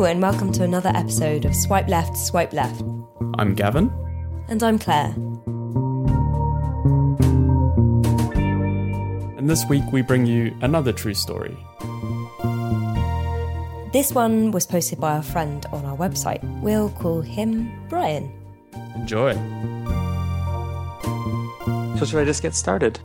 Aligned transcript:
Hello, 0.00 0.10
and 0.10 0.22
welcome 0.22 0.50
to 0.52 0.64
another 0.64 0.90
episode 0.94 1.44
of 1.44 1.54
Swipe 1.54 1.86
Left, 1.86 2.16
Swipe 2.16 2.54
Left. 2.54 2.82
I'm 3.34 3.54
Gavin. 3.54 3.92
And 4.48 4.62
I'm 4.62 4.78
Claire. 4.78 5.12
And 9.36 9.46
this 9.46 9.66
week 9.66 9.82
we 9.92 10.00
bring 10.00 10.24
you 10.24 10.56
another 10.62 10.94
true 10.94 11.12
story. 11.12 11.54
This 13.92 14.12
one 14.14 14.52
was 14.52 14.66
posted 14.66 14.98
by 14.98 15.18
a 15.18 15.22
friend 15.22 15.66
on 15.70 15.84
our 15.84 15.98
website. 15.98 16.40
We'll 16.62 16.88
call 16.88 17.20
him 17.20 17.70
Brian. 17.90 18.32
Enjoy. 18.94 19.34
So, 21.98 22.06
should 22.06 22.20
I 22.20 22.24
just 22.24 22.40
get 22.40 22.54
started? 22.54 23.00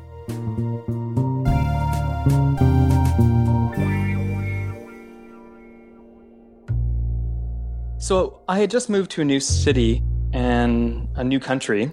So, 8.05 8.41
I 8.47 8.59
had 8.59 8.69
just 8.69 8.87
moved 8.87 9.09
to 9.13 9.21
a 9.21 9.25
new 9.25 9.39
city 9.39 10.03
and 10.31 11.09
a 11.15 11.23
new 11.23 11.39
country. 11.39 11.91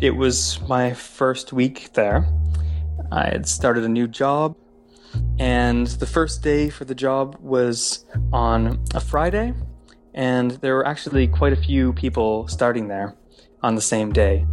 It 0.00 0.16
was 0.16 0.60
my 0.68 0.92
first 0.92 1.52
week 1.52 1.92
there. 1.92 2.26
I 3.12 3.26
had 3.26 3.46
started 3.46 3.84
a 3.84 3.88
new 3.88 4.08
job, 4.08 4.56
and 5.38 5.86
the 5.86 6.06
first 6.06 6.42
day 6.42 6.68
for 6.68 6.84
the 6.84 6.96
job 6.96 7.36
was 7.38 8.04
on 8.32 8.84
a 8.92 8.98
Friday, 8.98 9.54
and 10.14 10.50
there 10.62 10.74
were 10.74 10.84
actually 10.84 11.28
quite 11.28 11.52
a 11.52 11.62
few 11.62 11.92
people 11.92 12.48
starting 12.48 12.88
there 12.88 13.14
on 13.62 13.76
the 13.76 13.80
same 13.80 14.12
day. 14.12 14.44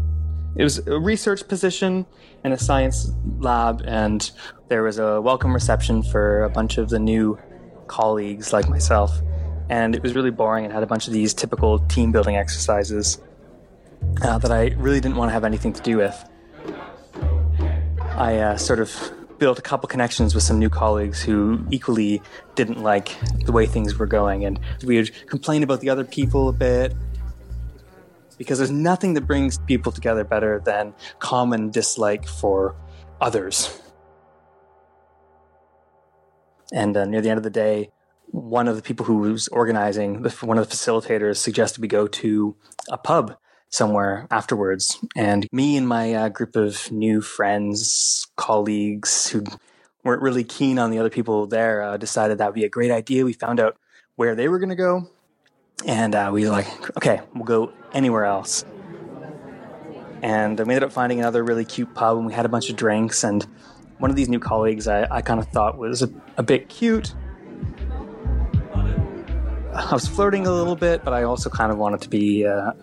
It 0.56 0.64
was 0.64 0.78
a 0.86 1.00
research 1.00 1.48
position 1.48 2.06
in 2.44 2.52
a 2.52 2.60
science 2.60 3.10
lab, 3.40 3.82
and 3.84 4.30
there 4.68 4.84
was 4.84 5.00
a 5.00 5.20
welcome 5.20 5.56
reception 5.56 6.04
for 6.04 6.44
a 6.44 6.52
bunch 6.52 6.78
of 6.78 6.90
the 6.90 7.00
new 7.00 7.40
colleagues 7.88 8.54
like 8.54 8.70
myself. 8.70 9.24
And 9.70 9.96
it 9.96 10.02
was 10.02 10.16
really 10.16 10.32
boring 10.32 10.66
and 10.66 10.74
had 10.74 10.84
a 10.84 10.88
bunch 10.88 11.08
of 11.08 11.14
these 11.14 11.34
typical 11.34 11.80
team 11.80 12.12
building 12.12 12.38
exercises 12.38 13.20
uh, 14.22 14.38
that 14.38 14.52
I 14.52 14.70
really 14.78 15.00
didn't 15.00 15.18
want 15.18 15.30
to 15.30 15.34
have 15.34 15.44
anything 15.44 15.74
to 15.74 15.82
do 15.82 15.98
with. 15.98 16.30
I 18.16 18.38
uh, 18.38 18.58
sort 18.58 18.80
of 18.80 19.12
built 19.38 19.60
a 19.60 19.62
couple 19.62 19.88
connections 19.88 20.34
with 20.34 20.44
some 20.44 20.58
new 20.58 20.70
colleagues 20.70 21.22
who 21.22 21.64
equally 21.70 22.22
didn't 22.56 22.82
like 22.82 23.16
the 23.46 23.52
way 23.52 23.66
things 23.66 23.98
were 23.98 24.08
going, 24.08 24.46
and 24.46 24.60
we 24.84 24.98
would 24.98 25.28
complain 25.28 25.64
about 25.64 25.82
the 25.82 25.90
other 25.90 26.04
people 26.04 26.50
a 26.50 26.54
bit. 26.54 26.96
Because 28.38 28.60
there's 28.60 28.72
nothing 28.72 29.16
that 29.16 29.26
brings 29.26 29.58
people 29.60 29.92
together 29.92 30.24
better 30.24 30.62
than 30.64 30.94
common 31.20 31.72
dislike 31.72 32.28
for 32.28 32.76
others. 33.20 33.82
And 36.72 36.96
uh, 36.96 37.06
near 37.06 37.22
the 37.22 37.30
end 37.30 37.38
of 37.38 37.44
the 37.44 37.50
day, 37.50 37.90
one 38.32 38.68
of 38.68 38.76
the 38.76 38.82
people 38.82 39.06
who 39.06 39.18
was 39.18 39.48
organizing, 39.50 40.24
one 40.42 40.58
of 40.58 40.70
the 40.70 40.76
facilitators, 40.76 41.38
suggested 41.38 41.82
we 41.82 41.88
go 41.88 42.08
to 42.08 42.56
a 42.90 42.98
pub 42.98 43.38
somewhere 43.70 44.28
afterwards. 44.32 44.98
And 45.16 45.48
me 45.52 45.78
and 45.78 45.88
my 45.88 46.14
uh, 46.14 46.30
group 46.30 46.56
of 46.56 46.92
new 46.92 47.22
friends, 47.22 48.28
colleagues 48.36 49.30
who 49.30 49.44
weren't 50.04 50.22
really 50.22 50.44
keen 50.44 50.80
on 50.80 50.92
the 50.92 51.00
other 51.00 51.10
people 51.10 51.48
there, 51.48 51.82
uh, 51.82 51.98
decided 51.98 52.38
that 52.38 52.48
would 52.48 52.56
be 52.56 52.64
a 52.66 52.70
great 52.70 52.92
idea. 52.92 53.26
We 53.26 53.34
found 53.34 53.60
out 53.60 53.78
where 54.16 54.36
they 54.36 54.48
were 54.48 54.60
going 54.60 54.70
to 54.70 54.76
go. 54.76 55.10
And 55.86 56.16
uh, 56.16 56.32
we 56.34 56.46
were 56.46 56.52
like, 56.52 56.98
okay, 56.98 57.22
we'll 57.36 57.46
go 57.46 57.72
anywhere 57.94 58.26
else. 58.26 58.66
And 60.22 60.58
we 60.58 60.64
ended 60.64 60.84
up 60.84 60.92
finding 60.92 61.20
another 61.20 61.44
really 61.44 61.66
cute 61.66 61.94
pub, 61.94 62.18
and 62.18 62.26
we 62.26 62.34
had 62.34 62.46
a 62.46 62.50
bunch 62.50 62.70
of 62.70 62.76
drinks. 62.76 63.24
And 63.24 63.46
one 64.00 64.10
of 64.10 64.16
these 64.16 64.30
new 64.30 64.40
colleagues 64.40 64.88
I, 64.88 65.08
I 65.12 65.22
kind 65.22 65.40
of 65.40 65.48
thought 65.50 65.78
was 65.78 66.02
a, 66.02 66.10
a 66.38 66.44
bit 66.44 66.70
cute. 66.70 67.14
I 69.90 69.94
was 69.94 70.06
flirting 70.06 70.46
a 70.46 70.52
little 70.52 70.76
bit, 70.76 71.06
but 71.06 71.14
I 71.14 71.24
also 71.24 71.50
kind 71.50 71.72
of 71.72 71.78
wanted 71.78 72.02
to 72.02 72.10
be 72.10 72.46
uh, 72.46 72.74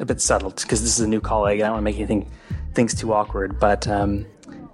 a 0.00 0.04
bit 0.04 0.20
settled 0.20 0.56
because 0.56 0.82
this 0.82 0.98
is 0.98 1.04
a 1.04 1.06
new 1.06 1.20
colleague. 1.20 1.60
And 1.60 1.62
I 1.62 1.66
don't 1.68 1.74
want 1.74 1.82
to 1.82 1.92
make 1.92 1.96
anything 1.96 2.28
things 2.74 2.92
too 2.92 3.12
awkward. 3.12 3.60
But 3.60 3.86
um, 3.86 4.26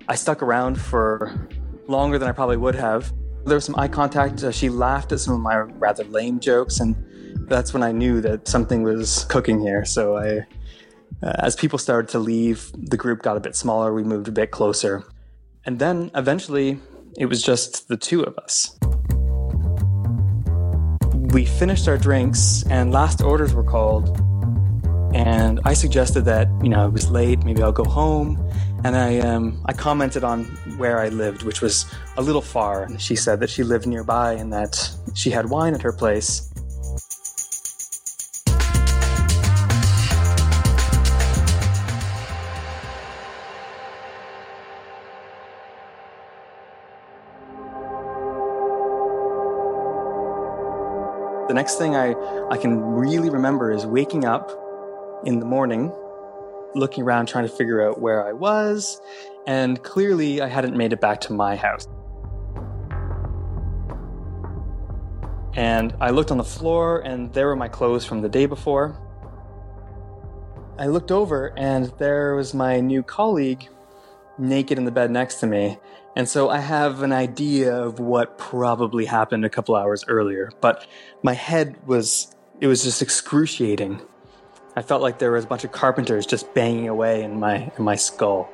I 0.09 0.15
stuck 0.15 0.43
around 0.43 0.81
for 0.81 1.49
longer 1.87 2.19
than 2.19 2.31
I 2.31 2.33
probably 2.33 2.57
would 2.57 2.77
have. 2.77 3.13
There 3.45 3.57
was 3.57 3.67
some 3.67 3.75
eye 3.77 3.89
contact. 3.89 4.43
Uh, 4.43 4.51
she 4.51 4.71
laughed 4.71 5.13
at 5.13 5.21
some 5.21 5.35
of 5.35 5.41
my 5.41 5.57
rather 5.57 6.05
lame 6.05 6.41
jokes, 6.41 6.81
and 6.81 6.97
that's 7.47 7.75
when 7.75 7.83
I 7.83 7.93
knew 7.93 8.23
that 8.23 8.49
something 8.49 8.83
was 8.83 9.25
cooking 9.25 9.61
here. 9.61 9.85
So 9.85 10.17
I, 10.17 10.39
uh, 11.23 11.35
as 11.41 11.57
people 11.57 11.79
started 11.79 12.09
to 12.13 12.21
leave, 12.21 12.73
the 12.75 12.97
group 12.97 13.21
got 13.21 13.37
a 13.37 13.41
bit 13.41 13.55
smaller. 13.55 13.93
We 13.93 14.03
moved 14.03 14.29
a 14.29 14.33
bit 14.33 14.51
closer, 14.51 15.05
and 15.67 15.79
then 15.79 16.11
eventually 16.15 16.79
it 17.19 17.27
was 17.27 17.43
just 17.43 17.89
the 17.89 17.99
two 17.99 18.23
of 18.23 18.39
us 18.39 18.80
we 21.33 21.45
finished 21.45 21.87
our 21.87 21.97
drinks 21.97 22.65
and 22.71 22.93
last 22.93 23.23
orders 23.23 23.55
were 23.55 23.63
called. 23.63 24.19
And 25.15 25.61
I 25.65 25.75
suggested 25.75 26.23
that, 26.23 26.49
you 26.63 26.69
know, 26.69 26.87
it 26.87 26.93
was 26.93 27.11
late, 27.11 27.45
maybe 27.45 27.63
I'll 27.63 27.73
go 27.73 27.85
home. 27.85 28.39
And 28.85 28.97
I, 28.97 29.19
um, 29.19 29.61
I 29.67 29.73
commented 29.73 30.25
on 30.25 30.45
where 30.77 30.99
I 31.01 31.09
lived, 31.09 31.43
which 31.43 31.61
was 31.61 31.87
a 32.17 32.23
little 32.23 32.41
far. 32.41 32.85
And 32.85 33.01
she 33.01 33.15
said 33.15 33.41
that 33.41 33.51
she 33.51 33.63
lived 33.63 33.87
nearby 33.87 34.33
and 34.33 34.53
that 34.53 34.91
she 35.15 35.31
had 35.31 35.51
wine 35.51 35.75
at 35.75 35.83
her 35.83 35.93
place. 35.93 36.50
The 51.51 51.55
next 51.55 51.79
thing 51.79 51.97
I, 51.97 52.15
I 52.49 52.57
can 52.57 52.81
really 52.81 53.29
remember 53.29 53.73
is 53.73 53.85
waking 53.85 54.25
up 54.25 54.53
in 55.25 55.41
the 55.41 55.45
morning, 55.45 55.93
looking 56.77 57.03
around 57.03 57.27
trying 57.27 57.43
to 57.43 57.53
figure 57.53 57.83
out 57.83 58.01
where 58.01 58.25
I 58.25 58.33
was, 58.33 59.01
and 59.49 59.83
clearly 59.83 60.41
I 60.41 60.47
hadn't 60.47 60.77
made 60.77 60.93
it 60.93 61.01
back 61.01 61.21
to 61.23 61.33
my 61.33 61.57
house. 61.57 61.89
And 65.55 65.93
I 66.01 66.11
looked 66.11 66.31
on 66.31 66.39
the 66.39 66.45
floor, 66.45 67.01
and 67.01 67.35
there 67.35 67.49
were 67.49 67.57
my 67.57 67.67
clothes 67.67 68.05
from 68.05 68.21
the 68.21 68.29
day 68.29 68.47
before. 68.47 68.97
I 70.79 70.87
looked 70.87 71.11
over, 71.11 71.53
and 71.59 71.93
there 71.99 72.37
was 72.37 72.55
my 72.55 72.79
new 72.79 73.03
colleague 73.03 73.69
naked 74.39 74.79
in 74.79 74.85
the 74.85 74.93
bed 74.93 75.11
next 75.11 75.41
to 75.41 75.49
me. 75.49 75.81
And 76.21 76.29
so 76.29 76.51
I 76.51 76.59
have 76.59 77.03
an 77.03 77.15
idea 77.15 77.75
of 77.75 77.99
what 77.99 78.37
probably 78.37 79.07
happened 79.07 79.47
a 79.47 79.49
couple 79.49 79.75
hours 79.75 80.05
earlier, 80.07 80.53
but 80.61 80.87
my 81.23 81.33
head 81.33 81.79
was, 81.87 82.37
it 82.61 82.67
was 82.67 82.85
just 82.85 83.01
excruciating. 83.01 84.03
I 84.77 84.83
felt 84.83 85.01
like 85.01 85.19
there 85.19 85.33
was 85.33 85.45
a 85.45 85.47
bunch 85.47 85.65
of 85.65 85.73
carpenters 85.73 86.27
just 86.27 86.53
banging 86.53 86.89
away 86.89 87.23
in 87.23 87.41
my, 87.41 87.73
in 87.79 87.85
my 87.85 87.97
skull. 87.97 88.51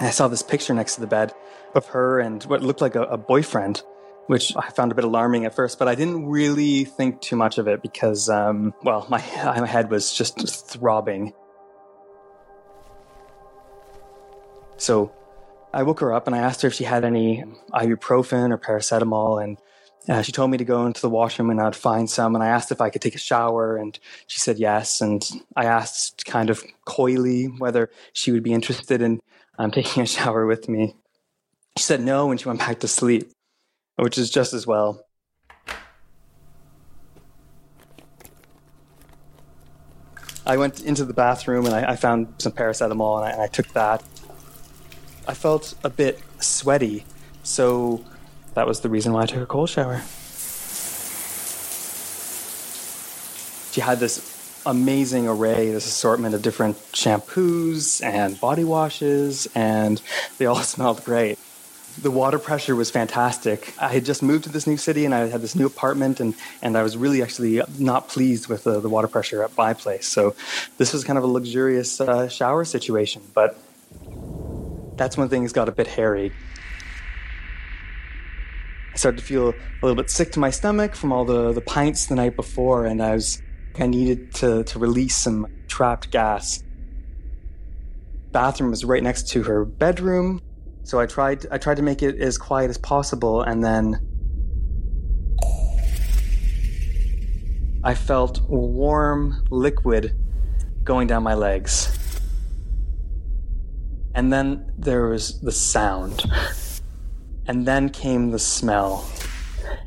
I 0.00 0.10
saw 0.10 0.26
this 0.26 0.42
picture 0.42 0.74
next 0.74 0.96
to 0.96 1.00
the 1.00 1.06
bed 1.06 1.32
of 1.76 1.86
her 1.86 2.18
and 2.18 2.42
what 2.42 2.64
looked 2.64 2.80
like 2.80 2.96
a, 2.96 3.02
a 3.04 3.16
boyfriend, 3.16 3.84
which 4.26 4.56
I 4.56 4.70
found 4.70 4.90
a 4.90 4.96
bit 4.96 5.04
alarming 5.04 5.44
at 5.44 5.54
first, 5.54 5.78
but 5.78 5.86
I 5.86 5.94
didn't 5.94 6.26
really 6.26 6.86
think 6.86 7.20
too 7.20 7.36
much 7.36 7.58
of 7.58 7.68
it 7.68 7.82
because, 7.82 8.28
um, 8.28 8.74
well, 8.82 9.06
my, 9.08 9.18
my 9.44 9.66
head 9.68 9.92
was 9.92 10.12
just 10.12 10.66
throbbing. 10.66 11.34
So 14.84 15.10
I 15.72 15.82
woke 15.82 16.00
her 16.00 16.12
up 16.12 16.26
and 16.26 16.36
I 16.36 16.40
asked 16.40 16.60
her 16.60 16.68
if 16.68 16.74
she 16.74 16.84
had 16.84 17.06
any 17.06 17.42
ibuprofen 17.72 18.50
or 18.50 18.58
paracetamol. 18.58 19.42
And 19.42 19.56
uh, 20.10 20.20
she 20.20 20.30
told 20.30 20.50
me 20.50 20.58
to 20.58 20.64
go 20.64 20.84
into 20.84 21.00
the 21.00 21.08
washroom 21.08 21.48
and 21.48 21.58
I'd 21.58 21.74
find 21.74 22.08
some. 22.10 22.34
And 22.34 22.44
I 22.44 22.48
asked 22.48 22.70
if 22.70 22.82
I 22.82 22.90
could 22.90 23.00
take 23.00 23.14
a 23.14 23.18
shower. 23.18 23.78
And 23.78 23.98
she 24.26 24.38
said 24.40 24.58
yes. 24.58 25.00
And 25.00 25.26
I 25.56 25.64
asked 25.64 26.26
kind 26.26 26.50
of 26.50 26.62
coyly 26.84 27.46
whether 27.46 27.88
she 28.12 28.30
would 28.30 28.42
be 28.42 28.52
interested 28.52 29.00
in 29.00 29.22
um, 29.58 29.70
taking 29.70 30.02
a 30.02 30.06
shower 30.16 30.44
with 30.44 30.68
me. 30.68 30.94
She 31.78 31.84
said 31.84 32.02
no 32.02 32.30
and 32.30 32.38
she 32.38 32.46
went 32.46 32.60
back 32.60 32.80
to 32.80 32.88
sleep, 32.88 33.32
which 33.96 34.18
is 34.18 34.30
just 34.30 34.52
as 34.52 34.66
well. 34.66 35.06
I 40.46 40.58
went 40.58 40.82
into 40.82 41.06
the 41.06 41.14
bathroom 41.14 41.64
and 41.64 41.74
I, 41.74 41.92
I 41.92 41.96
found 41.96 42.34
some 42.36 42.52
paracetamol 42.52 43.16
and 43.16 43.24
I, 43.24 43.30
and 43.30 43.40
I 43.40 43.46
took 43.46 43.68
that. 43.68 44.04
I 45.26 45.34
felt 45.34 45.74
a 45.82 45.90
bit 45.90 46.20
sweaty, 46.38 47.04
so 47.42 48.04
that 48.54 48.66
was 48.66 48.80
the 48.80 48.88
reason 48.88 49.12
why 49.12 49.22
I 49.22 49.26
took 49.26 49.42
a 49.42 49.46
cold 49.46 49.70
shower. 49.70 50.02
She 53.72 53.80
had 53.80 53.98
this 53.98 54.62
amazing 54.66 55.26
array, 55.26 55.70
this 55.70 55.86
assortment 55.86 56.34
of 56.34 56.42
different 56.42 56.76
shampoos 56.92 58.04
and 58.04 58.38
body 58.40 58.64
washes, 58.64 59.48
and 59.54 60.00
they 60.38 60.46
all 60.46 60.62
smelled 60.62 61.04
great. 61.04 61.38
The 62.00 62.10
water 62.10 62.38
pressure 62.38 62.74
was 62.74 62.90
fantastic. 62.90 63.72
I 63.80 63.88
had 63.88 64.04
just 64.04 64.22
moved 64.22 64.44
to 64.44 64.50
this 64.50 64.66
new 64.66 64.76
city 64.76 65.04
and 65.04 65.14
I 65.14 65.28
had 65.28 65.40
this 65.40 65.54
new 65.54 65.66
apartment, 65.66 66.20
and, 66.20 66.34
and 66.60 66.76
I 66.76 66.82
was 66.82 66.96
really 66.96 67.22
actually 67.22 67.62
not 67.78 68.08
pleased 68.08 68.48
with 68.48 68.64
the, 68.64 68.80
the 68.80 68.88
water 68.88 69.08
pressure 69.08 69.42
at 69.42 69.56
my 69.56 69.74
place. 69.74 70.06
So, 70.06 70.34
this 70.76 70.92
was 70.92 71.04
kind 71.04 71.18
of 71.18 71.24
a 71.24 71.28
luxurious 71.28 72.00
uh, 72.00 72.28
shower 72.28 72.64
situation, 72.64 73.22
but 73.32 73.56
that's 74.96 75.16
when 75.16 75.28
things 75.28 75.52
got 75.52 75.68
a 75.68 75.72
bit 75.72 75.86
hairy. 75.86 76.32
I 78.92 78.96
started 78.96 79.18
to 79.18 79.24
feel 79.24 79.48
a 79.48 79.54
little 79.82 79.96
bit 79.96 80.08
sick 80.08 80.32
to 80.32 80.40
my 80.40 80.50
stomach 80.50 80.94
from 80.94 81.12
all 81.12 81.24
the, 81.24 81.52
the 81.52 81.60
pints 81.60 82.06
the 82.06 82.14
night 82.14 82.36
before, 82.36 82.86
and 82.86 83.02
I 83.02 83.14
was 83.14 83.42
I 83.76 83.86
needed 83.86 84.32
to, 84.34 84.62
to 84.62 84.78
release 84.78 85.16
some 85.16 85.48
trapped 85.66 86.10
gas. 86.12 86.62
Bathroom 88.30 88.70
was 88.70 88.84
right 88.84 89.02
next 89.02 89.28
to 89.30 89.42
her 89.42 89.64
bedroom, 89.64 90.40
so 90.84 91.00
I 91.00 91.06
tried 91.06 91.46
I 91.50 91.58
tried 91.58 91.76
to 91.76 91.82
make 91.82 92.02
it 92.02 92.20
as 92.20 92.38
quiet 92.38 92.70
as 92.70 92.78
possible, 92.78 93.42
and 93.42 93.64
then 93.64 93.98
I 97.82 97.94
felt 97.94 98.42
warm 98.48 99.44
liquid 99.50 100.16
going 100.84 101.08
down 101.08 101.22
my 101.22 101.34
legs. 101.34 101.98
And 104.14 104.32
then 104.32 104.72
there 104.78 105.08
was 105.08 105.40
the 105.40 105.50
sound. 105.50 106.22
And 107.46 107.66
then 107.66 107.90
came 107.90 108.30
the 108.30 108.38
smell. 108.38 109.08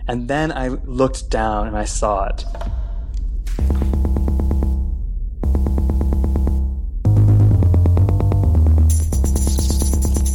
And 0.08 0.28
then 0.28 0.52
I 0.52 0.68
looked 0.68 1.30
down 1.30 1.68
and 1.68 1.78
I 1.78 1.86
saw 1.86 2.26
it. 2.26 2.44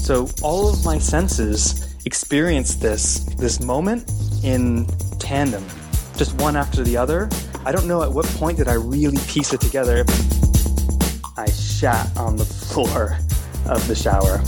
So 0.02 0.28
all 0.42 0.68
of 0.68 0.84
my 0.84 0.98
senses 0.98 1.94
experienced 2.04 2.80
this 2.80 3.20
this 3.36 3.62
moment 3.62 4.10
in 4.42 4.86
tandem, 5.18 5.64
just 6.16 6.34
one 6.40 6.56
after 6.56 6.82
the 6.82 6.96
other. 6.96 7.28
I 7.64 7.72
don't 7.72 7.86
know 7.86 8.02
at 8.02 8.10
what 8.10 8.26
point 8.26 8.58
did 8.58 8.68
I 8.68 8.74
really 8.74 9.18
piece 9.28 9.52
it 9.52 9.60
together. 9.60 10.04
I 11.36 11.48
shat 11.50 12.10
on 12.16 12.36
the 12.36 12.44
floor 12.72 13.18
of 13.66 13.86
the 13.88 13.94
shower. 13.94 14.40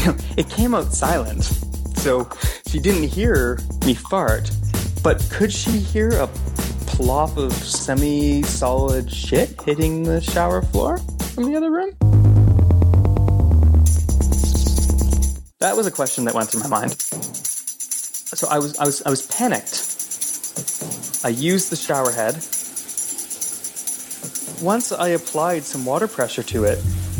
It 0.36 0.48
came 0.48 0.74
out 0.74 0.94
silent, 0.94 1.44
so 1.96 2.26
she 2.66 2.78
didn't 2.78 3.08
hear 3.08 3.58
me 3.84 3.92
fart, 3.92 4.50
but 5.02 5.20
could 5.30 5.52
she 5.52 5.72
hear 5.72 6.08
a 6.10 6.26
plop 6.86 7.36
of 7.36 7.52
semi 7.52 8.42
solid 8.42 9.10
shit 9.10 9.60
hitting 9.62 10.04
the 10.04 10.20
shower 10.20 10.62
floor 10.62 10.96
from 11.34 11.44
the 11.44 11.56
other 11.56 11.70
room? 11.70 11.90
That 15.58 15.76
was 15.76 15.86
a 15.86 15.90
question 15.90 16.24
that 16.24 16.34
went 16.34 16.48
through 16.48 16.62
my 16.62 16.68
mind. 16.68 16.92
So 17.02 18.48
I 18.48 18.58
was 18.58 18.78
I 18.78 18.84
was 18.84 19.02
I 19.04 19.10
was 19.10 19.22
panicked. 19.22 19.86
I 21.22 21.28
used 21.28 21.70
the 21.70 21.76
shower 21.76 22.12
head. 22.12 22.34
Once 24.62 24.92
I 24.92 25.08
applied 25.08 25.64
some 25.64 25.84
water 25.84 26.08
pressure 26.08 26.42
to 26.44 26.64
it, 26.64 26.78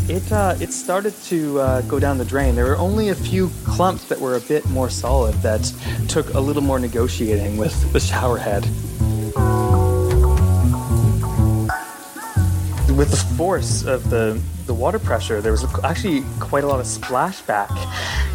it 0.09 0.31
uh, 0.31 0.55
it 0.59 0.71
started 0.73 1.13
to 1.23 1.59
uh, 1.59 1.81
go 1.81 1.99
down 1.99 2.17
the 2.17 2.25
drain. 2.25 2.55
There 2.55 2.65
were 2.65 2.77
only 2.77 3.09
a 3.09 3.15
few 3.15 3.49
clumps 3.63 4.05
that 4.05 4.19
were 4.19 4.35
a 4.35 4.39
bit 4.41 4.65
more 4.69 4.89
solid 4.89 5.35
that 5.41 5.63
took 6.07 6.33
a 6.33 6.39
little 6.39 6.61
more 6.61 6.79
negotiating 6.79 7.57
with 7.57 7.91
the 7.93 7.99
shower 7.99 8.37
head. 8.37 8.63
With 12.97 13.09
the 13.09 13.23
force 13.37 13.83
of 13.83 14.09
the 14.09 14.41
the 14.65 14.73
water 14.73 14.99
pressure, 14.99 15.41
there 15.41 15.51
was 15.51 15.65
actually 15.83 16.23
quite 16.39 16.63
a 16.63 16.67
lot 16.67 16.79
of 16.79 16.85
splashback. 16.85 17.69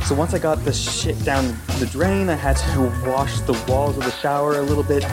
So 0.05 0.15
once 0.15 0.35
I 0.35 0.39
got 0.39 0.65
the 0.65 0.73
shit 0.73 1.23
down 1.25 1.57
the 1.79 1.87
drain, 1.87 2.29
I 2.29 2.35
had 2.35 2.57
to 2.75 2.81
wash 3.09 3.41
the 3.41 3.53
walls 3.69 3.97
of 3.97 4.05
the 4.05 4.13
shower 4.13 4.59
a 4.59 4.63
little 4.63 4.85
bit. 4.85 5.05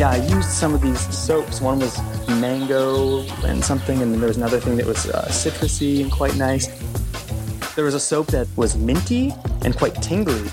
Yeah, 0.00 0.12
I 0.12 0.16
used 0.16 0.48
some 0.48 0.72
of 0.72 0.80
these 0.80 0.98
soaps. 1.14 1.60
One 1.60 1.78
was 1.78 1.94
mango 2.26 3.20
and 3.44 3.62
something, 3.62 4.00
and 4.00 4.10
then 4.10 4.18
there 4.18 4.28
was 4.28 4.38
another 4.38 4.58
thing 4.58 4.76
that 4.76 4.86
was 4.86 5.06
uh, 5.10 5.26
citrusy 5.28 6.00
and 6.00 6.10
quite 6.10 6.34
nice. 6.36 6.68
There 7.74 7.84
was 7.84 7.92
a 7.92 8.00
soap 8.00 8.28
that 8.28 8.48
was 8.56 8.78
minty 8.78 9.34
and 9.62 9.76
quite 9.76 9.94
tingly. 9.96 10.48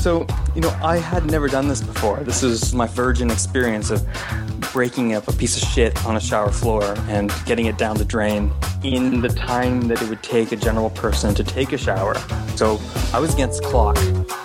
So, 0.00 0.26
you 0.56 0.60
know, 0.60 0.76
I 0.82 0.96
had 0.96 1.24
never 1.26 1.46
done 1.46 1.68
this 1.68 1.80
before. 1.80 2.16
This 2.24 2.42
is 2.42 2.74
my 2.74 2.88
virgin 2.88 3.30
experience 3.30 3.92
of 3.92 4.04
breaking 4.72 5.14
up 5.14 5.28
a 5.28 5.32
piece 5.34 5.56
of 5.62 5.68
shit 5.68 6.04
on 6.04 6.16
a 6.16 6.20
shower 6.20 6.50
floor 6.50 6.96
and 7.06 7.32
getting 7.46 7.66
it 7.66 7.78
down 7.78 7.96
the 7.96 8.04
drain 8.04 8.52
in 8.82 9.20
the 9.20 9.28
time 9.28 9.82
that 9.82 10.02
it 10.02 10.08
would 10.08 10.24
take 10.24 10.50
a 10.50 10.56
general 10.56 10.90
person 10.90 11.32
to 11.36 11.44
take 11.44 11.72
a 11.72 11.78
shower. 11.78 12.16
So 12.56 12.80
I 13.12 13.20
was 13.20 13.32
against 13.32 13.62
the 13.62 13.68
clock. 13.68 14.43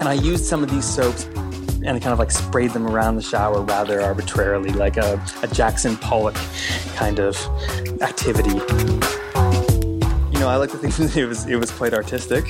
And 0.00 0.08
I 0.08 0.14
used 0.14 0.44
some 0.44 0.62
of 0.62 0.70
these 0.70 0.84
soaps 0.84 1.24
and 1.24 1.90
I 1.90 2.00
kind 2.00 2.12
of 2.12 2.18
like 2.18 2.30
sprayed 2.30 2.72
them 2.72 2.86
around 2.86 3.16
the 3.16 3.22
shower 3.22 3.62
rather 3.62 4.00
arbitrarily, 4.00 4.70
like 4.70 4.96
a, 4.96 5.22
a 5.42 5.46
Jackson 5.48 5.96
Pollock 5.96 6.36
kind 6.94 7.18
of 7.18 7.36
activity. 8.02 8.50
You 10.32 10.40
know, 10.40 10.48
I 10.48 10.56
like 10.56 10.70
to 10.70 10.78
think 10.78 11.16
it 11.16 11.26
was 11.26 11.46
it 11.46 11.56
was 11.56 11.70
quite 11.70 11.94
artistic 11.94 12.46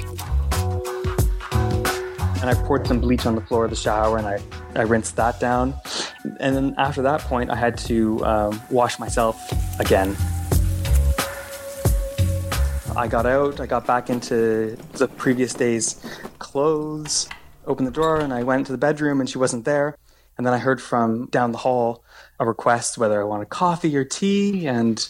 and 2.40 2.48
I 2.48 2.54
poured 2.54 2.86
some 2.86 3.00
bleach 3.00 3.26
on 3.26 3.34
the 3.34 3.42
floor 3.42 3.64
of 3.64 3.70
the 3.70 3.76
shower 3.76 4.16
and 4.16 4.26
I, 4.26 4.40
I 4.74 4.82
rinsed 4.82 5.16
that 5.16 5.38
down. 5.38 5.74
And 6.38 6.56
then 6.56 6.74
after 6.78 7.02
that 7.02 7.20
point, 7.20 7.50
I 7.50 7.56
had 7.56 7.76
to 7.78 8.24
um, 8.24 8.62
wash 8.70 8.98
myself 8.98 9.36
again. 9.78 10.16
I 12.96 13.06
got 13.08 13.26
out, 13.26 13.60
I 13.60 13.66
got 13.66 13.86
back 13.86 14.08
into 14.08 14.76
the 14.92 15.06
previous 15.06 15.52
day's 15.52 16.04
clothes, 16.38 17.28
opened 17.70 17.86
the 17.86 17.92
drawer, 17.92 18.18
and 18.18 18.34
I 18.34 18.42
went 18.42 18.66
to 18.66 18.72
the 18.72 18.78
bedroom 18.78 19.20
and 19.20 19.30
she 19.30 19.38
wasn't 19.38 19.64
there. 19.64 19.96
And 20.36 20.46
then 20.46 20.52
I 20.52 20.58
heard 20.58 20.82
from 20.82 21.26
down 21.26 21.52
the 21.52 21.58
hall 21.58 22.02
a 22.38 22.44
request 22.44 22.98
whether 22.98 23.20
I 23.20 23.24
wanted 23.24 23.48
coffee 23.48 23.96
or 23.96 24.04
tea, 24.04 24.66
and 24.66 25.06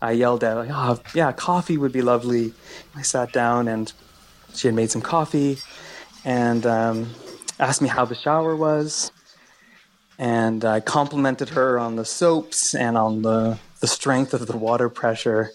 I 0.00 0.12
yelled 0.12 0.42
out, 0.42 0.66
"Oh, 0.70 1.00
yeah, 1.14 1.32
coffee 1.32 1.76
would 1.76 1.92
be 1.92 2.02
lovely." 2.02 2.54
I 2.96 3.02
sat 3.02 3.32
down 3.32 3.68
and 3.68 3.92
she 4.54 4.68
had 4.68 4.74
made 4.74 4.90
some 4.90 5.02
coffee 5.02 5.58
and 6.24 6.64
um, 6.64 7.10
asked 7.58 7.82
me 7.82 7.88
how 7.88 8.04
the 8.04 8.14
shower 8.14 8.56
was. 8.56 9.12
And 10.18 10.64
I 10.64 10.80
complimented 10.80 11.50
her 11.50 11.78
on 11.78 11.96
the 11.96 12.04
soaps 12.04 12.74
and 12.74 12.98
on 12.98 13.22
the, 13.22 13.58
the 13.80 13.86
strength 13.86 14.34
of 14.34 14.46
the 14.46 14.56
water 14.56 14.88
pressure. 14.88 15.52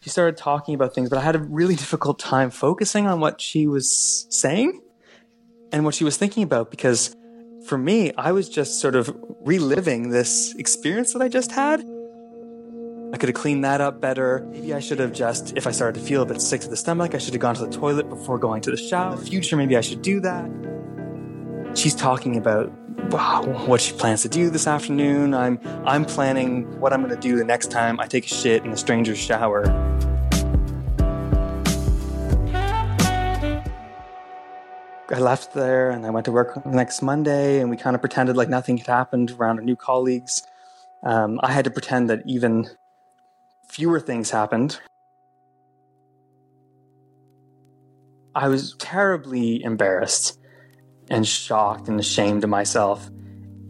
She 0.00 0.10
started 0.10 0.36
talking 0.36 0.74
about 0.74 0.94
things, 0.94 1.08
but 1.08 1.18
I 1.18 1.22
had 1.22 1.34
a 1.34 1.40
really 1.40 1.74
difficult 1.84 2.18
time 2.18 2.50
focusing 2.50 3.06
on 3.06 3.20
what 3.20 3.40
she 3.40 3.66
was 3.66 4.26
saying 4.30 4.80
and 5.72 5.84
what 5.84 5.94
she 5.94 6.04
was 6.04 6.16
thinking 6.16 6.42
about 6.42 6.70
because 6.70 7.16
for 7.64 7.78
me, 7.78 8.12
I 8.16 8.32
was 8.32 8.48
just 8.48 8.80
sort 8.80 8.96
of 8.96 9.14
reliving 9.40 10.10
this 10.10 10.54
experience 10.56 11.12
that 11.12 11.22
I 11.22 11.28
just 11.28 11.52
had. 11.52 11.80
I 13.12 13.16
could 13.16 13.28
have 13.28 13.34
cleaned 13.34 13.64
that 13.64 13.80
up 13.80 14.00
better. 14.00 14.46
Maybe 14.50 14.72
I 14.72 14.80
should 14.80 14.98
have 14.98 15.12
just, 15.12 15.56
if 15.56 15.66
I 15.66 15.72
started 15.72 16.00
to 16.00 16.06
feel 16.06 16.22
a 16.22 16.26
bit 16.26 16.40
sick 16.40 16.60
to 16.62 16.68
the 16.68 16.76
stomach, 16.76 17.14
I 17.14 17.18
should 17.18 17.34
have 17.34 17.40
gone 17.40 17.54
to 17.56 17.66
the 17.66 17.72
toilet 17.72 18.08
before 18.08 18.38
going 18.38 18.62
to 18.62 18.70
the 18.70 18.76
shower. 18.76 19.14
In 19.14 19.20
the 19.20 19.26
future, 19.26 19.56
maybe 19.56 19.76
I 19.76 19.80
should 19.80 20.02
do 20.02 20.20
that. 20.20 20.48
She's 21.74 21.94
talking 21.94 22.36
about 22.36 22.72
wow, 23.10 23.42
what 23.66 23.80
she 23.80 23.92
plans 23.92 24.22
to 24.22 24.28
do 24.28 24.50
this 24.50 24.66
afternoon. 24.66 25.34
I'm 25.34 25.60
I'm 25.84 26.04
planning 26.04 26.80
what 26.80 26.92
I'm 26.92 27.02
going 27.02 27.14
to 27.14 27.20
do 27.20 27.36
the 27.36 27.44
next 27.44 27.70
time 27.70 28.00
I 28.00 28.06
take 28.06 28.24
a 28.24 28.28
shit 28.28 28.64
in 28.64 28.72
a 28.72 28.76
stranger's 28.76 29.18
shower. 29.18 29.64
I 35.12 35.18
left 35.18 35.54
there 35.54 35.90
and 35.90 36.06
I 36.06 36.10
went 36.10 36.24
to 36.26 36.32
work 36.32 36.54
the 36.54 36.70
next 36.70 37.02
Monday, 37.02 37.60
and 37.60 37.68
we 37.68 37.76
kind 37.76 37.96
of 37.96 38.00
pretended 38.00 38.36
like 38.36 38.48
nothing 38.48 38.76
had 38.76 38.86
happened 38.86 39.32
around 39.32 39.58
our 39.58 39.64
new 39.64 39.76
colleagues. 39.76 40.42
Um, 41.02 41.40
I 41.42 41.52
had 41.52 41.64
to 41.64 41.70
pretend 41.70 42.10
that 42.10 42.22
even 42.26 42.68
fewer 43.68 43.98
things 43.98 44.30
happened. 44.30 44.78
I 48.34 48.48
was 48.48 48.76
terribly 48.78 49.62
embarrassed 49.64 50.38
and 51.10 51.26
shocked 51.26 51.88
and 51.88 51.98
ashamed 51.98 52.44
of 52.44 52.50
myself. 52.50 53.10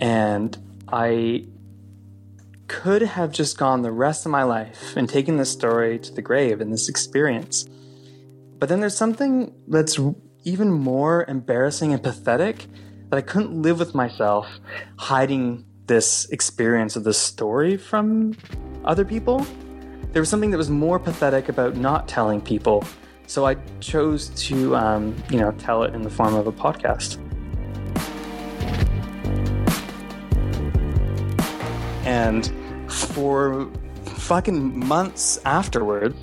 And 0.01 0.57
I 0.89 1.47
could 2.67 3.03
have 3.03 3.33
just 3.33 3.59
gone 3.59 3.83
the 3.83 3.91
rest 3.91 4.27
of 4.27 4.31
my 4.31 4.43
life 4.43 4.95
and 4.97 5.09
taken 5.09 5.39
this 5.39 5.51
story 5.51 5.99
to 5.99 6.13
the 6.13 6.23
grave 6.23 6.61
and 6.61 6.73
this 6.73 6.89
experience. 6.89 7.67
But 8.59 8.69
then 8.69 8.81
there's 8.81 8.97
something 8.97 9.55
that's 9.67 9.99
even 10.45 10.71
more 10.71 11.25
embarrassing 11.29 11.93
and 11.93 12.03
pathetic 12.03 12.67
that 13.11 13.17
I 13.17 13.21
couldn't 13.21 13.61
live 13.61 13.79
with 13.79 13.95
myself 13.95 14.47
hiding 14.97 15.65
this 15.87 16.29
experience 16.31 16.97
of 16.97 17.05
this 17.05 17.19
story 17.19 17.77
from 17.77 18.35
other 18.85 19.05
people. 19.05 19.47
There 20.13 20.23
was 20.23 20.29
something 20.29 20.51
that 20.51 20.57
was 20.57 20.71
more 20.71 20.99
pathetic 20.99 21.49
about 21.49 21.77
not 21.77 22.09
telling 22.09 22.41
people, 22.41 22.85
so 23.27 23.47
I 23.47 23.57
chose 23.81 24.29
to, 24.47 24.77
um, 24.77 25.15
you 25.31 25.39
know, 25.39 25.53
tell 25.53 25.83
it 25.83 25.95
in 25.95 26.03
the 26.03 26.11
form 26.11 26.35
of 26.35 26.47
a 26.47 26.53
podcast. 26.53 27.19
And 32.05 32.53
for 32.91 33.71
fucking 34.05 34.87
months 34.87 35.41
afterwards, 35.45 36.17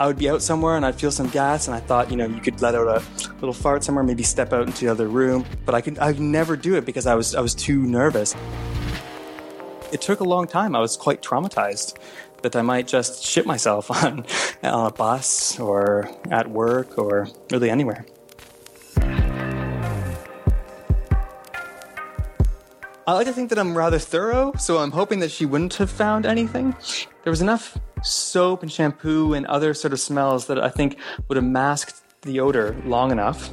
I 0.00 0.06
would 0.06 0.16
be 0.16 0.30
out 0.30 0.40
somewhere 0.40 0.76
and 0.76 0.86
I'd 0.86 0.98
feel 0.98 1.10
some 1.10 1.28
gas, 1.28 1.68
and 1.68 1.76
I 1.76 1.80
thought, 1.80 2.10
you 2.10 2.16
know, 2.16 2.26
you 2.26 2.40
could 2.40 2.62
let 2.62 2.74
out 2.74 2.88
a 2.88 3.02
little 3.34 3.52
fart 3.52 3.84
somewhere, 3.84 4.02
maybe 4.02 4.22
step 4.22 4.50
out 4.50 4.66
into 4.66 4.86
the 4.86 4.90
other 4.90 5.08
room, 5.08 5.44
but 5.66 5.74
I 5.74 5.82
could, 5.82 5.98
I'd 5.98 6.18
never 6.18 6.56
do 6.56 6.76
it 6.76 6.86
because 6.86 7.06
I 7.06 7.14
was, 7.14 7.34
I 7.34 7.42
was 7.42 7.54
too 7.54 7.82
nervous. 7.82 8.34
It 9.92 10.00
took 10.00 10.20
a 10.20 10.24
long 10.24 10.46
time. 10.46 10.74
I 10.74 10.80
was 10.80 10.96
quite 10.96 11.20
traumatized 11.20 11.98
that 12.42 12.56
I 12.56 12.62
might 12.62 12.88
just 12.88 13.22
shit 13.22 13.44
myself 13.44 13.90
on, 14.04 14.24
on 14.62 14.86
a 14.86 14.90
bus 14.90 15.60
or 15.60 16.10
at 16.30 16.48
work 16.48 16.96
or 16.96 17.28
really 17.50 17.68
anywhere. 17.68 18.06
I 23.06 23.14
like 23.14 23.26
to 23.26 23.32
think 23.32 23.48
that 23.48 23.58
I'm 23.58 23.76
rather 23.76 23.98
thorough, 23.98 24.52
so 24.58 24.78
I'm 24.78 24.90
hoping 24.90 25.20
that 25.20 25.30
she 25.30 25.46
wouldn't 25.46 25.74
have 25.74 25.90
found 25.90 26.26
anything. 26.26 26.76
There 27.24 27.30
was 27.30 27.40
enough 27.40 27.78
soap 28.02 28.62
and 28.62 28.70
shampoo 28.70 29.32
and 29.32 29.46
other 29.46 29.74
sort 29.74 29.92
of 29.92 30.00
smells 30.00 30.46
that 30.46 30.58
I 30.62 30.68
think 30.68 30.98
would 31.28 31.36
have 31.36 31.44
masked 31.44 32.02
the 32.22 32.40
odor 32.40 32.76
long 32.84 33.10
enough. 33.10 33.50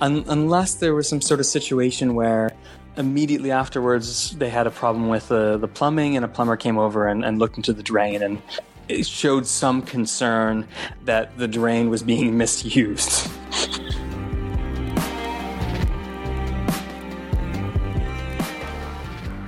Un- 0.00 0.24
unless 0.28 0.74
there 0.74 0.94
was 0.94 1.08
some 1.08 1.20
sort 1.20 1.40
of 1.40 1.46
situation 1.46 2.14
where 2.14 2.52
immediately 2.96 3.50
afterwards 3.50 4.32
they 4.36 4.50
had 4.50 4.66
a 4.66 4.70
problem 4.70 5.08
with 5.08 5.30
uh, 5.32 5.56
the 5.56 5.68
plumbing 5.68 6.16
and 6.16 6.24
a 6.24 6.28
plumber 6.28 6.56
came 6.56 6.78
over 6.78 7.06
and, 7.08 7.24
and 7.24 7.38
looked 7.38 7.56
into 7.56 7.72
the 7.72 7.82
drain 7.82 8.22
and 8.22 8.42
it 8.88 9.06
showed 9.06 9.46
some 9.46 9.80
concern 9.82 10.66
that 11.04 11.36
the 11.38 11.48
drain 11.48 11.88
was 11.88 12.02
being 12.02 12.36
misused. 12.38 13.29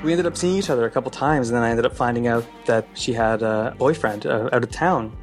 We 0.02 0.12
ended 0.12 0.26
up 0.26 0.36
seeing 0.36 0.56
each 0.56 0.70
other 0.70 0.84
a 0.84 0.90
couple 0.90 1.10
times, 1.10 1.48
and 1.48 1.56
then 1.56 1.62
I 1.62 1.70
ended 1.70 1.86
up 1.86 1.94
finding 1.94 2.26
out 2.26 2.44
that 2.66 2.86
she 2.94 3.12
had 3.12 3.42
a 3.42 3.74
boyfriend 3.78 4.26
uh, 4.26 4.48
out 4.52 4.64
of 4.64 4.70
town. 4.70 5.16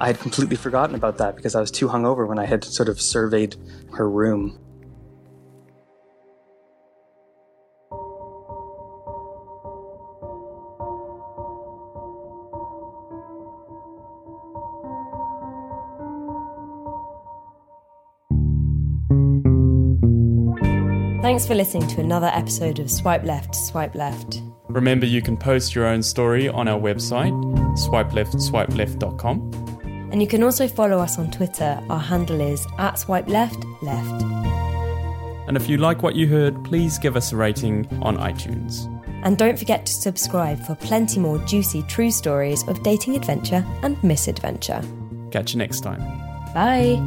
I 0.00 0.08
had 0.08 0.18
completely 0.18 0.56
forgotten 0.56 0.94
about 0.94 1.18
that 1.18 1.36
because 1.36 1.54
I 1.54 1.60
was 1.60 1.70
too 1.70 1.88
hungover 1.88 2.28
when 2.28 2.38
I 2.38 2.44
had 2.44 2.64
sort 2.64 2.88
of 2.88 3.00
surveyed 3.00 3.56
her 3.92 4.08
room. 4.08 4.58
Thanks 21.26 21.42
for 21.44 21.56
listening 21.56 21.88
to 21.88 22.00
another 22.00 22.30
episode 22.32 22.78
of 22.78 22.88
Swipe 22.88 23.24
Left, 23.24 23.52
Swipe 23.52 23.96
Left. 23.96 24.40
Remember, 24.68 25.06
you 25.06 25.20
can 25.20 25.36
post 25.36 25.74
your 25.74 25.84
own 25.84 26.00
story 26.00 26.48
on 26.48 26.68
our 26.68 26.78
website, 26.78 27.32
swipeleftswipeleft.com. 27.76 30.08
And 30.12 30.22
you 30.22 30.28
can 30.28 30.44
also 30.44 30.68
follow 30.68 31.00
us 31.00 31.18
on 31.18 31.32
Twitter. 31.32 31.82
Our 31.90 31.98
handle 31.98 32.40
is 32.40 32.64
at 32.78 33.00
Swipe 33.00 33.26
Left 33.26 33.60
Left. 33.82 34.22
And 35.48 35.56
if 35.56 35.68
you 35.68 35.78
like 35.78 36.04
what 36.04 36.14
you 36.14 36.28
heard, 36.28 36.64
please 36.64 36.96
give 36.96 37.16
us 37.16 37.32
a 37.32 37.36
rating 37.36 37.88
on 38.02 38.18
iTunes. 38.18 38.86
And 39.24 39.36
don't 39.36 39.58
forget 39.58 39.84
to 39.86 39.92
subscribe 39.92 40.60
for 40.60 40.76
plenty 40.76 41.18
more 41.18 41.38
juicy 41.38 41.82
true 41.88 42.12
stories 42.12 42.62
of 42.68 42.84
dating 42.84 43.16
adventure 43.16 43.66
and 43.82 44.00
misadventure. 44.04 44.80
Catch 45.32 45.54
you 45.54 45.58
next 45.58 45.80
time. 45.80 46.02
Bye. 46.54 47.02